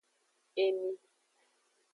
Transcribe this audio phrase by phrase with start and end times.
[0.63, 0.91] Emi.